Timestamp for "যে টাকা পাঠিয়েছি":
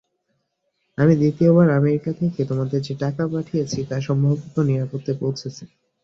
2.81-3.79